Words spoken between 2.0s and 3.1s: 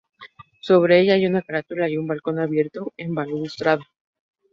balcón abierto